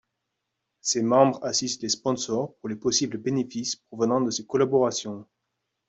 [0.81, 5.27] Ces membres assistent les sponsors pour les possibles bénéfices provenant de ces collaborations.